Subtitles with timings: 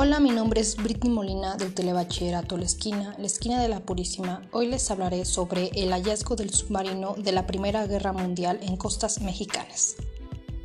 [0.00, 4.42] Hola, mi nombre es Britney Molina del Telebachillerato La Esquina, la esquina de la Purísima.
[4.52, 9.20] Hoy les hablaré sobre el hallazgo del submarino de la Primera Guerra Mundial en costas
[9.20, 9.96] mexicanas.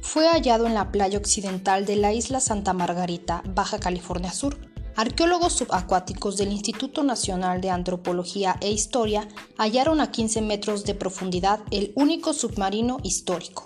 [0.02, 4.56] Fue hallado en la playa occidental de la isla Santa Margarita, Baja California Sur.
[4.96, 9.28] Arqueólogos subacuáticos del Instituto Nacional de Antropología e Historia
[9.58, 13.66] hallaron a 15 metros de profundidad el único submarino histórico.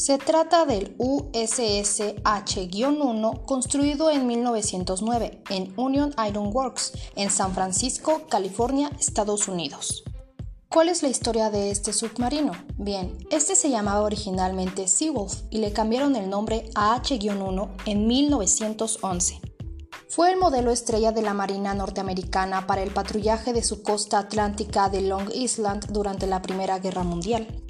[0.00, 8.22] Se trata del USS H-1 construido en 1909 en Union Iron Works, en San Francisco,
[8.30, 10.02] California, Estados Unidos.
[10.70, 12.52] ¿Cuál es la historia de este submarino?
[12.78, 19.38] Bien, este se llamaba originalmente Seawolf y le cambiaron el nombre a H-1 en 1911.
[20.08, 24.88] Fue el modelo estrella de la Marina norteamericana para el patrullaje de su costa atlántica
[24.88, 27.69] de Long Island durante la Primera Guerra Mundial.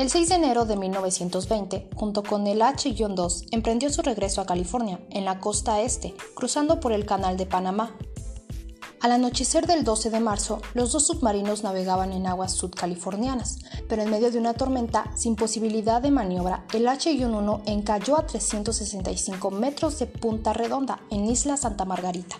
[0.00, 4.98] El 6 de enero de 1920, junto con el H-2, emprendió su regreso a California,
[5.10, 7.94] en la costa este, cruzando por el Canal de Panamá.
[9.02, 13.58] Al anochecer del 12 de marzo, los dos submarinos navegaban en aguas sudcalifornianas,
[13.90, 19.50] pero en medio de una tormenta, sin posibilidad de maniobra, el H-1 encalló a 365
[19.50, 22.36] metros de Punta Redonda, en Isla Santa Margarita.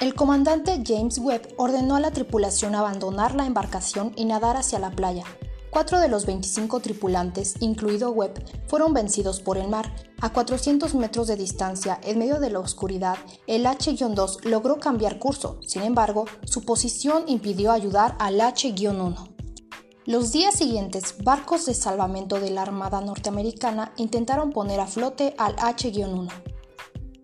[0.00, 4.90] El comandante James Webb ordenó a la tripulación abandonar la embarcación y nadar hacia la
[4.92, 5.24] playa,
[5.72, 9.90] Cuatro de los 25 tripulantes, incluido Webb, fueron vencidos por el mar.
[10.20, 15.58] A 400 metros de distancia, en medio de la oscuridad, el H-2 logró cambiar curso.
[15.66, 19.16] Sin embargo, su posición impidió ayudar al H-1.
[20.04, 25.56] Los días siguientes, barcos de salvamento de la Armada norteamericana intentaron poner a flote al
[25.58, 26.51] H-1.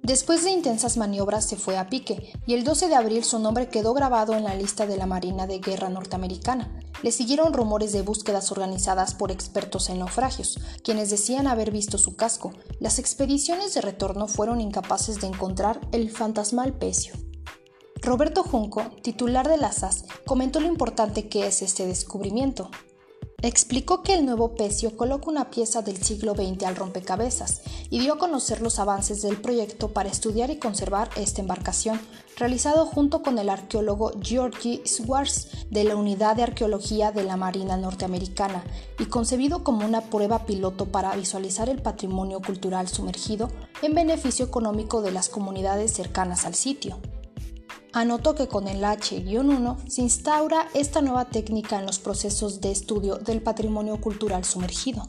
[0.09, 3.69] Después de intensas maniobras se fue a pique y el 12 de abril su nombre
[3.69, 6.81] quedó grabado en la lista de la Marina de Guerra norteamericana.
[7.03, 12.17] Le siguieron rumores de búsquedas organizadas por expertos en naufragios, quienes decían haber visto su
[12.17, 12.55] casco.
[12.81, 17.13] Las expediciones de retorno fueron incapaces de encontrar el fantasmal pecio.
[18.01, 22.71] Roberto Junco, titular de la SAS, comentó lo importante que es este descubrimiento.
[23.41, 28.15] Explicó que el nuevo pecio coloca una pieza del siglo XX al rompecabezas y dio
[28.15, 32.01] a conocer los avances del proyecto para estudiar y conservar esta embarcación,
[32.37, 37.77] realizado junto con el arqueólogo Georgie Swartz de la Unidad de Arqueología de la Marina
[37.77, 38.65] Norteamericana
[38.99, 45.01] y concebido como una prueba piloto para visualizar el patrimonio cultural sumergido en beneficio económico
[45.01, 46.99] de las comunidades cercanas al sitio.
[47.93, 53.17] Anotó que con el H-1 se instaura esta nueva técnica en los procesos de estudio
[53.17, 55.09] del patrimonio cultural sumergido.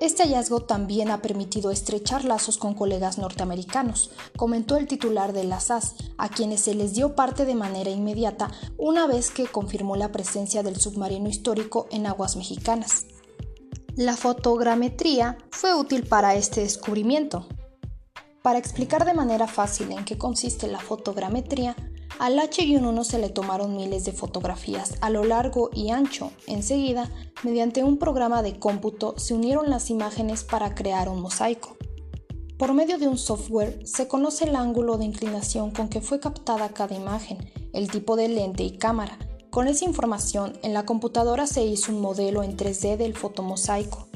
[0.00, 5.60] Este hallazgo también ha permitido estrechar lazos con colegas norteamericanos, comentó el titular de la
[5.60, 10.12] SAS, a quienes se les dio parte de manera inmediata una vez que confirmó la
[10.12, 13.06] presencia del submarino histórico en aguas mexicanas.
[13.96, 17.46] La fotogrametría fue útil para este descubrimiento.
[18.42, 21.76] Para explicar de manera fácil en qué consiste la fotogrametría,
[22.18, 26.30] al H-1 se le tomaron miles de fotografías a lo largo y ancho.
[26.46, 27.10] Enseguida,
[27.42, 31.76] mediante un programa de cómputo, se unieron las imágenes para crear un mosaico.
[32.58, 36.68] Por medio de un software se conoce el ángulo de inclinación con que fue captada
[36.68, 37.38] cada imagen,
[37.72, 39.18] el tipo de lente y cámara.
[39.50, 44.08] Con esa información, en la computadora se hizo un modelo en 3D del fotomosaico.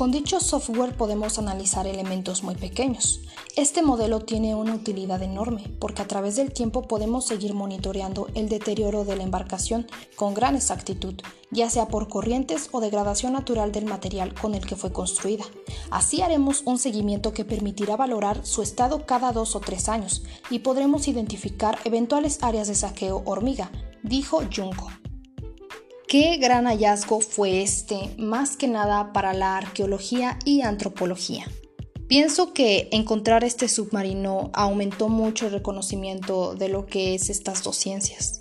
[0.00, 3.20] Con dicho software podemos analizar elementos muy pequeños.
[3.54, 8.48] Este modelo tiene una utilidad enorme porque a través del tiempo podemos seguir monitoreando el
[8.48, 11.16] deterioro de la embarcación con gran exactitud,
[11.50, 15.44] ya sea por corrientes o degradación natural del material con el que fue construida.
[15.90, 20.60] Así haremos un seguimiento que permitirá valorar su estado cada dos o tres años y
[20.60, 23.70] podremos identificar eventuales áreas de saqueo hormiga,
[24.02, 24.88] dijo Junco.
[26.10, 31.46] Qué gran hallazgo fue este, más que nada para la arqueología y antropología.
[32.08, 37.76] Pienso que encontrar este submarino aumentó mucho el reconocimiento de lo que es estas dos
[37.76, 38.40] ciencias.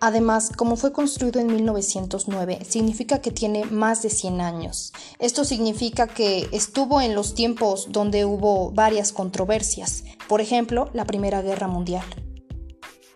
[0.00, 4.92] Además, como fue construido en 1909, significa que tiene más de 100 años.
[5.18, 11.40] Esto significa que estuvo en los tiempos donde hubo varias controversias, por ejemplo, la Primera
[11.40, 12.04] Guerra Mundial.